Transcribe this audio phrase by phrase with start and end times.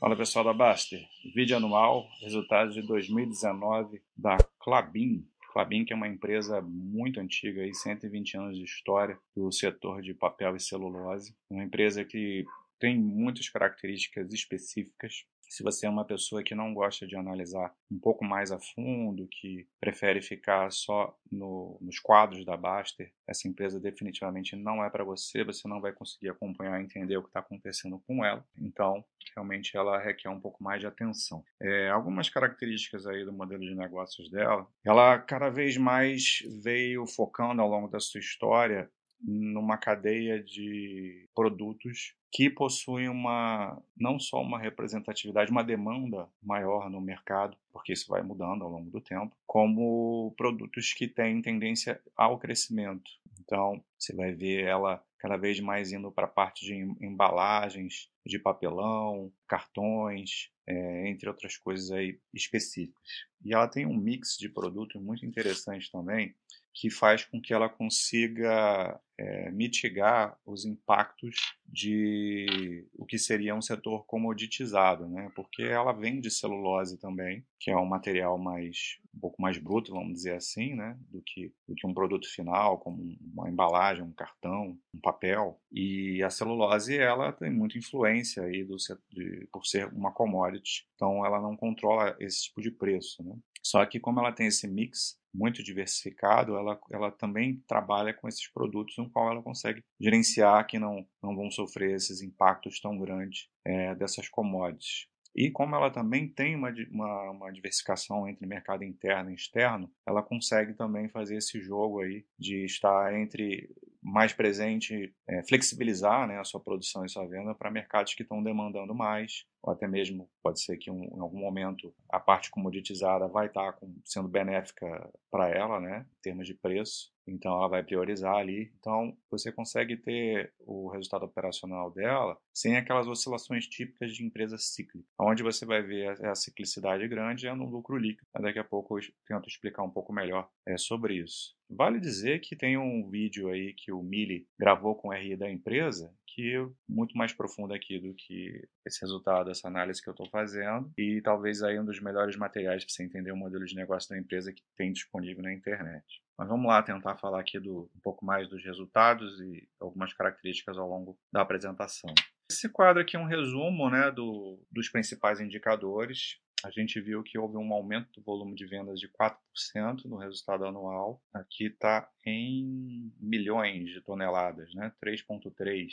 [0.00, 5.28] Fala pessoal da Baster, vídeo anual, resultados de 2019 da Clabin.
[5.52, 10.14] Clabin que é uma empresa muito antiga, aí, 120 anos de história do setor de
[10.14, 11.36] papel e celulose.
[11.50, 12.46] Uma empresa que
[12.78, 17.98] tem muitas características específicas se você é uma pessoa que não gosta de analisar um
[17.98, 23.80] pouco mais a fundo, que prefere ficar só no, nos quadros da Baster, essa empresa
[23.80, 27.40] definitivamente não é para você, você não vai conseguir acompanhar e entender o que está
[27.40, 28.46] acontecendo com ela.
[28.56, 31.44] Então, realmente ela requer um pouco mais de atenção.
[31.60, 37.60] É, algumas características aí do modelo de negócios dela, ela cada vez mais veio focando
[37.60, 38.88] ao longo da sua história
[39.22, 47.00] numa cadeia de produtos que possuem uma não só uma representatividade, uma demanda maior no
[47.00, 52.38] mercado, porque isso vai mudando ao longo do tempo, como produtos que têm tendência ao
[52.38, 53.10] crescimento.
[53.40, 58.38] Então, você vai ver ela cada vez mais indo para a parte de embalagens, de
[58.38, 63.02] papelão, cartões, é, entre outras coisas aí específicas.
[63.44, 66.34] E ela tem um mix de produtos muito interessante também,
[66.72, 73.60] que faz com que ela consiga é, mitigar os impactos de o que seria um
[73.60, 75.30] setor comoditizado, né?
[75.36, 80.14] porque ela vende celulose também, que é um material mais um pouco mais bruto, vamos
[80.14, 80.96] dizer assim, né?
[81.10, 85.60] do, que, do que um produto final, como uma embalagem, um cartão, um papel.
[85.70, 88.76] E a celulose ela tem muita influência aí do,
[89.10, 93.22] de, por ser uma commodity, então ela não controla esse tipo de preço.
[93.22, 93.36] Né?
[93.62, 98.48] Só que como ela tem esse mix muito diversificado, ela, ela também trabalha com esses
[98.48, 103.48] produtos no qual ela consegue gerenciar que não, não vão sofrer esses impactos tão grandes
[103.64, 105.10] é, dessas commodities.
[105.34, 110.22] E como ela também tem uma, uma, uma, diversificação entre mercado interno e externo, ela
[110.22, 113.70] consegue também fazer esse jogo aí de estar entre
[114.02, 118.42] mais presente, é, flexibilizar né, a sua produção e sua venda para mercados que estão
[118.42, 123.28] demandando mais, ou até mesmo pode ser que um, em algum momento a parte comoditizada
[123.28, 124.86] vai estar sendo benéfica
[125.30, 128.72] para ela, né, em termos de preço, então ela vai priorizar ali.
[128.78, 135.06] Então você consegue ter o resultado operacional dela sem aquelas oscilações típicas de empresa cíclica,
[135.18, 138.26] onde você vai ver a, ciclicidade grande é no lucro líquido.
[138.40, 141.54] Daqui a pouco eu tento explicar um pouco melhor é, sobre isso.
[141.72, 145.48] Vale dizer que tem um vídeo aí que o Mili gravou com o RI da
[145.48, 150.12] empresa, que é muito mais profundo aqui do que esse resultado, essa análise que eu
[150.12, 153.76] estou fazendo, e talvez aí um dos melhores materiais para você entender o modelo de
[153.76, 156.04] negócio da empresa que tem disponível na internet.
[156.40, 160.78] Mas vamos lá tentar falar aqui do, um pouco mais dos resultados e algumas características
[160.78, 162.14] ao longo da apresentação.
[162.50, 167.38] Esse quadro aqui é um resumo né, do, dos principais indicadores a gente viu que
[167.38, 171.22] houve um aumento do volume de vendas de 4% no resultado anual.
[171.32, 174.92] Aqui está em milhões de toneladas, né?
[175.02, 175.88] 3,3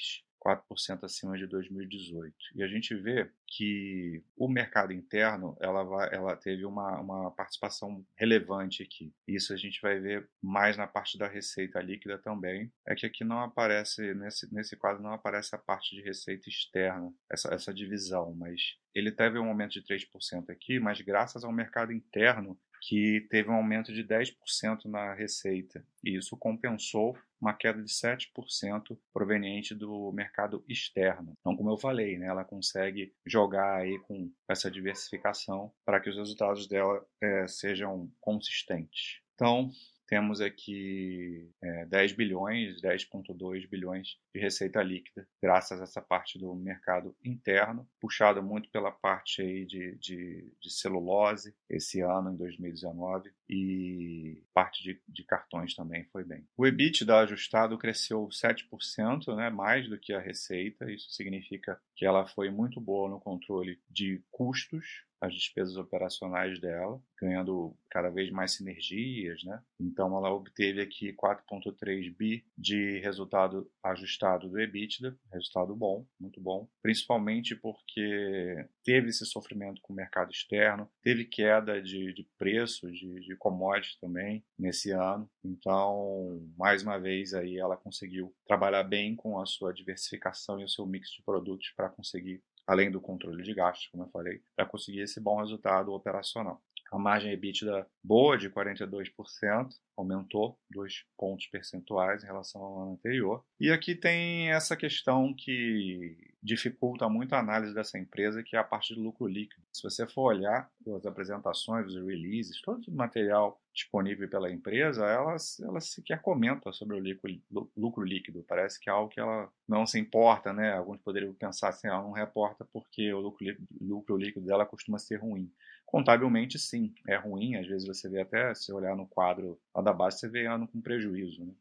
[0.45, 2.35] 4% acima de 2018.
[2.55, 8.05] E a gente vê que o mercado interno ela, vai, ela teve uma, uma participação
[8.15, 9.13] relevante aqui.
[9.27, 12.71] Isso a gente vai ver mais na parte da receita líquida também.
[12.85, 17.13] É que aqui não aparece, nesse, nesse quadro não aparece a parte de receita externa,
[17.31, 21.93] essa, essa divisão, mas ele teve um aumento de 3% aqui, mas graças ao mercado
[21.93, 25.83] interno que teve um aumento de 10% na receita.
[26.03, 31.33] E isso compensou uma queda de 7% proveniente do mercado externo.
[31.39, 36.17] Então, como eu falei, né, ela consegue jogar aí com essa diversificação para que os
[36.17, 39.21] resultados dela é, sejam consistentes.
[39.35, 39.69] Então,
[40.07, 46.55] temos aqui é, 10 bilhões, 10,2 bilhões de receita líquida, graças a essa parte do
[46.55, 53.31] mercado interno, puxada muito pela parte aí de, de, de celulose esse ano, em 2019,
[53.49, 56.45] e parte de, de, cartões também foi bem.
[56.57, 62.27] O EBITDA ajustado cresceu 7%, né, mais do que a receita, isso significa que ela
[62.27, 68.53] foi muito boa no controle de custos, as despesas operacionais dela, ganhando cada vez mais
[68.53, 69.61] sinergias, né?
[69.79, 76.69] Então ela obteve aqui 4.3 bi de resultado ajustado do EBITDA, resultado bom, muito bom,
[76.81, 83.19] principalmente porque teve esse sofrimento com o mercado externo, teve queda de, de preços de,
[83.21, 89.39] de commodities também nesse ano, então mais uma vez aí ela conseguiu trabalhar bem com
[89.39, 93.53] a sua diversificação e o seu mix de produtos para conseguir além do controle de
[93.53, 96.61] gastos, como eu falei, para conseguir esse bom resultado operacional.
[96.91, 103.43] A margem EBITDA boa de 42%, aumentou dois pontos percentuais em relação ao ano anterior.
[103.59, 106.15] E aqui tem essa questão que
[106.47, 109.61] dificulta muito a análise dessa empresa, que é a parte do lucro líquido.
[109.71, 115.35] Se você for olhar as apresentações, os releases, todo o material disponível pela empresa, ela,
[115.61, 118.43] ela sequer comenta sobre o lucro líquido.
[118.47, 120.73] Parece que é algo que ela não se importa, né?
[120.73, 124.97] Alguns poderiam pensar assim, ela não reporta porque o lucro líquido, lucro líquido dela costuma
[124.97, 125.51] ser ruim.
[125.85, 127.55] Contabilmente, sim, é ruim.
[127.55, 130.67] Às vezes você vê até, se olhar no quadro lá da base, você vê ano
[130.67, 131.45] com prejuízo.
[131.45, 131.53] Né?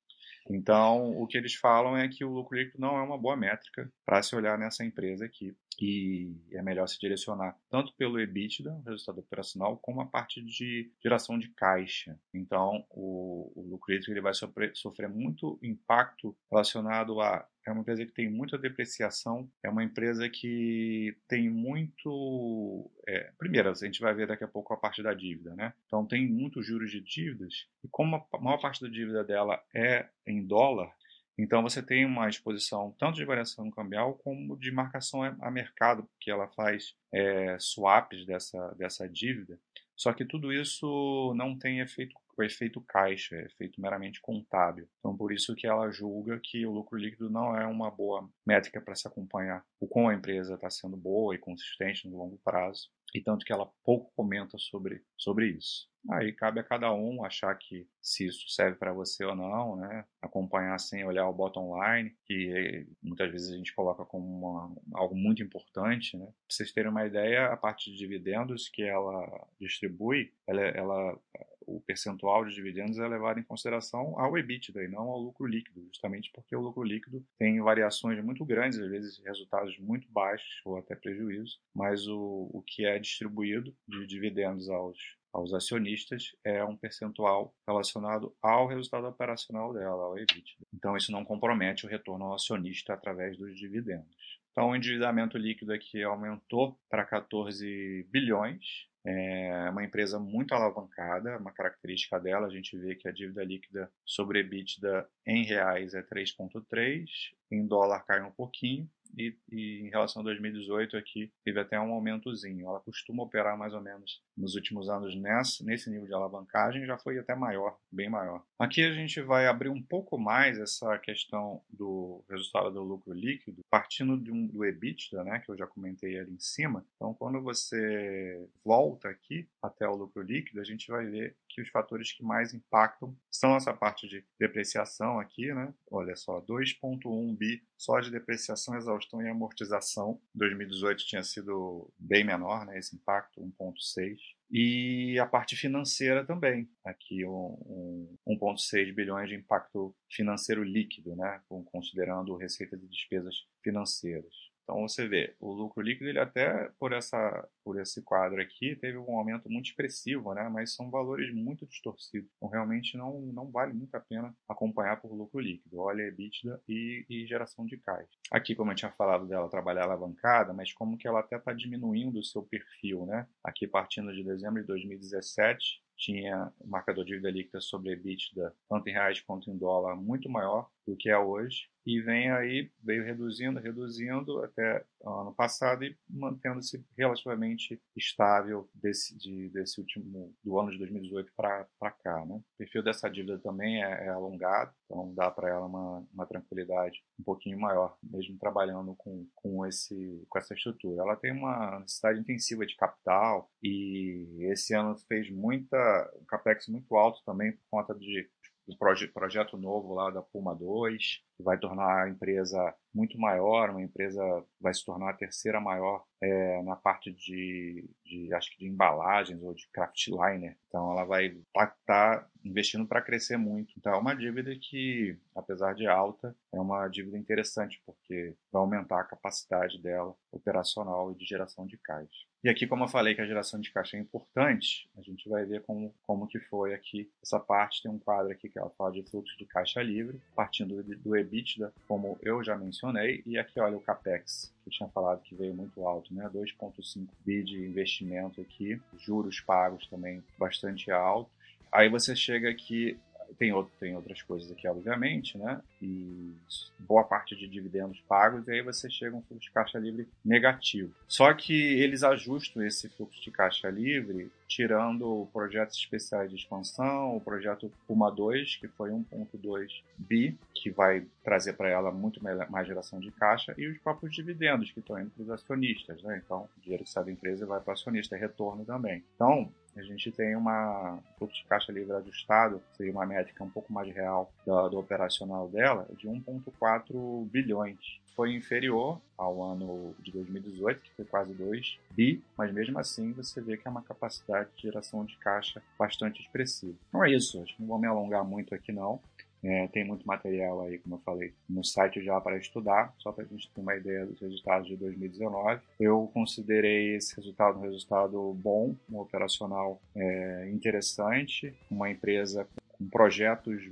[0.48, 3.90] Então, o que eles falam é que o lucro líquido não é uma boa métrica
[4.04, 5.56] para se olhar nessa empresa aqui.
[5.80, 11.38] E é melhor se direcionar tanto pelo EBITDA, resultado operacional, como a parte de geração
[11.38, 12.18] de caixa.
[12.32, 18.06] Então, o, o lucro ele vai sofrer, sofrer muito impacto relacionado a é uma empresa
[18.06, 22.88] que tem muita depreciação, é uma empresa que tem muito.
[23.08, 25.74] É, primeiro, a gente vai ver daqui a pouco a parte da dívida, né?
[25.86, 30.08] Então, tem muitos juros de dívidas, e como a maior parte da dívida dela é
[30.24, 30.92] em dólar,
[31.38, 36.30] então você tem uma exposição tanto de variação cambial como de marcação a mercado, porque
[36.30, 39.58] ela faz é, swaps dessa, dessa dívida.
[39.94, 44.88] Só que tudo isso não tem efeito efeito caixa, é efeito meramente contábil.
[44.98, 48.80] Então, por isso que ela julga que o lucro líquido não é uma boa métrica
[48.80, 52.90] para se acompanhar o quão a empresa está sendo boa e consistente no longo prazo,
[53.14, 55.88] e tanto que ela pouco comenta sobre, sobre isso.
[56.10, 60.04] Aí cabe a cada um achar que se isso serve para você ou não, né?
[60.22, 65.14] Acompanhar sem olhar o bottom line, que muitas vezes a gente coloca como uma, algo
[65.14, 66.26] muito importante, né?
[66.26, 71.20] Para vocês terem uma ideia, a parte de dividendos que ela distribui, ela, ela
[71.66, 75.84] o percentual de dividendos é levado em consideração ao EBITDA e não ao lucro líquido,
[75.88, 80.78] justamente porque o lucro líquido tem variações muito grandes, às vezes resultados muito baixos ou
[80.78, 84.98] até prejuízos, mas o, o que é distribuído de dividendos aos,
[85.36, 90.56] aos acionistas é um percentual relacionado ao resultado operacional dela, ao EBITDA.
[90.74, 94.16] Então isso não compromete o retorno ao acionista através dos dividendos.
[94.50, 101.52] Então o endividamento líquido aqui aumentou para 14 bilhões, é uma empresa muito alavancada, uma
[101.52, 107.04] característica dela, a gente vê que a dívida líquida sobre EBITDA em reais é 3,3,
[107.52, 111.92] em dólar cai um pouquinho, e, e, em relação a 2018 aqui teve até um
[111.92, 112.66] aumentozinho.
[112.66, 115.14] Ela costuma operar mais ou menos nos últimos anos
[115.62, 118.44] nesse nível de alavancagem, já foi até maior, bem maior.
[118.58, 123.62] Aqui a gente vai abrir um pouco mais essa questão do resultado do lucro líquido,
[123.70, 126.84] partindo um, do EBITDA, né, que eu já comentei ali em cima.
[126.96, 131.68] Então, quando você volta aqui até o lucro líquido, a gente vai ver que os
[131.70, 135.72] fatores que mais impactam são essa parte de depreciação aqui, né?
[135.90, 140.20] Olha só, 2.1 bi só de depreciação, exaustão e amortização.
[140.34, 142.78] 2018 tinha sido bem menor, né?
[142.78, 144.16] Esse impacto, 1.6
[144.50, 146.68] e a parte financeira também.
[146.84, 151.40] Aqui um, um 1,6 bilhões de impacto financeiro líquido, né?
[151.66, 154.34] considerando receita de despesas financeiras.
[154.66, 158.98] Então você vê, o lucro líquido ele até por essa por esse quadro aqui teve
[158.98, 160.48] um aumento muito expressivo, né?
[160.48, 162.28] Mas são valores muito distorcidos.
[162.36, 165.78] Então realmente não não vale muito a pena acompanhar por lucro líquido.
[165.78, 168.10] Olha EBITDA e, e geração de caixa.
[168.32, 172.18] Aqui como eu tinha falado dela trabalhar alavancada, mas como que ela até está diminuindo
[172.18, 173.28] o seu perfil, né?
[173.44, 178.92] Aqui partindo de dezembro de 2017 tinha marcador de dívida líquida sobre EBITDA, tanto em
[178.92, 183.60] reais quanto em dólar, muito maior do que é hoje e vem aí, veio reduzindo,
[183.60, 190.78] reduzindo até ano passado e mantendo-se relativamente estável desse, de, desse último, do ano de
[190.78, 191.64] 2018 para
[192.02, 192.26] cá.
[192.26, 192.34] Né?
[192.34, 197.04] O perfil dessa dívida também é, é alongado, então dá para ela uma, uma tranquilidade
[197.20, 201.02] um pouquinho maior, mesmo trabalhando com, com, esse, com essa estrutura.
[201.02, 205.76] Ela tem uma necessidade intensiva de capital e esse ano fez muita,
[206.20, 208.28] um capex muito alto também por conta de
[208.66, 213.70] do proje projeto novo lá da Puma 2, que vai tornar a empresa muito maior,
[213.70, 214.22] uma empresa
[214.58, 219.42] vai se tornar a terceira maior é, na parte de, de, acho que de embalagens
[219.42, 220.56] ou de craft liner.
[220.66, 223.74] Então ela vai estar tá, tá investindo para crescer muito.
[223.76, 229.00] Então é uma dívida que, apesar de alta, é uma dívida interessante porque vai aumentar
[229.00, 232.26] a capacidade dela operacional e de geração de caixa.
[232.44, 235.44] E aqui, como eu falei que a geração de caixa é importante, a gente vai
[235.44, 237.10] ver como, como que foi aqui.
[237.22, 240.82] Essa parte tem um quadro aqui que ela fala de fluxo de caixa livre, partindo
[240.82, 244.88] do, do EBITDA, como eu já mencionei, e aqui olha o CAPEX, que eu tinha
[244.88, 246.28] falado que veio muito alto, né?
[246.32, 251.32] 2,5 bi de investimento aqui, juros pagos também bastante altos.
[251.70, 252.98] Aí você chega aqui
[253.38, 255.60] tem, outro, tem outras coisas aqui, obviamente, né?
[255.80, 256.32] E
[256.78, 260.08] boa parte de dividendos pagos, e aí você chega a um fluxo de caixa livre
[260.24, 260.92] negativo.
[261.08, 267.20] Só que eles ajustam esse fluxo de caixa livre tirando projetos especiais de expansão, o
[267.20, 273.00] projeto Puma 2, que foi 1.2 bi, que vai trazer para ela muito mais geração
[273.00, 276.22] de caixa, e os próprios dividendos que estão indo para os acionistas, né?
[276.24, 279.02] Então, o dinheiro que sai da empresa vai para acionista, é retorno também.
[279.14, 283.72] Então, a gente tem uma fluxo de caixa livre ajustado, seria uma métrica um pouco
[283.72, 287.78] mais real do, do operacional dela, de 1,4 bilhões.
[288.14, 293.42] Foi inferior ao ano de 2018, que foi quase 2 bi, mas mesmo assim você
[293.42, 296.74] vê que é uma capacidade de geração de caixa bastante expressiva.
[296.88, 299.00] Então é isso, acho que não vou me alongar muito aqui não.
[299.42, 303.24] É, tem muito material aí, como eu falei, no site já para estudar, só para
[303.24, 305.60] a gente ter uma ideia dos resultados de 2019.
[305.78, 313.62] Eu considerei esse resultado um resultado bom, um operacional é, interessante, uma empresa com projetos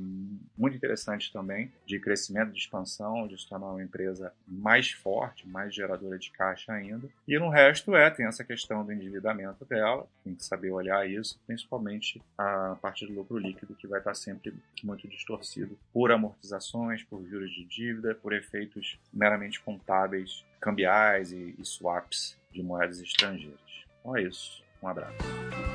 [0.57, 5.75] muito interessantes também de crescimento, de expansão, de se tornar uma empresa mais forte, mais
[5.75, 7.09] geradora de caixa ainda.
[7.27, 11.39] E no resto é, tem essa questão do endividamento dela, tem que saber olhar isso,
[11.47, 17.25] principalmente a parte do lucro líquido, que vai estar sempre muito distorcido por amortizações, por
[17.27, 23.61] juros de dívida, por efeitos meramente contábeis, cambiais e, e swaps de moedas estrangeiras.
[24.01, 24.63] Então é isso.
[24.83, 25.74] Um abraço.